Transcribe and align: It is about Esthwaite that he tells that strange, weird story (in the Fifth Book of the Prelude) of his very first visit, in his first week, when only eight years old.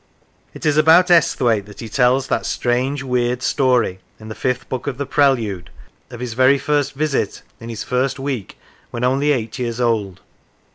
It 0.55 0.65
is 0.65 0.77
about 0.77 1.11
Esthwaite 1.11 1.67
that 1.67 1.79
he 1.79 1.87
tells 1.87 2.25
that 2.25 2.47
strange, 2.47 3.03
weird 3.03 3.43
story 3.43 3.99
(in 4.19 4.29
the 4.29 4.33
Fifth 4.33 4.67
Book 4.67 4.87
of 4.87 4.97
the 4.97 5.05
Prelude) 5.05 5.69
of 6.09 6.19
his 6.21 6.33
very 6.33 6.57
first 6.57 6.93
visit, 6.93 7.43
in 7.59 7.69
his 7.69 7.83
first 7.83 8.17
week, 8.17 8.57
when 8.89 9.03
only 9.03 9.31
eight 9.31 9.59
years 9.59 9.79
old. 9.79 10.19